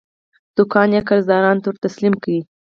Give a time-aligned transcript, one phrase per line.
[0.57, 2.27] دوکان یې قرضدارانو ته ورتسلیم کړ.